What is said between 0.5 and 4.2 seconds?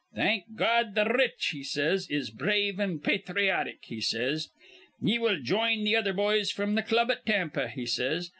Gawd, th' r rich,' he says, 'is brave an' pathriotic,' he